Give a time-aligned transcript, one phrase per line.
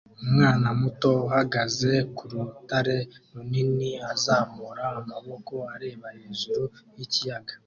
[0.25, 2.97] Umwana muto uhagaze ku rutare
[3.33, 6.63] runini azamura amaboko areba hejuru
[6.97, 7.53] yikiyaga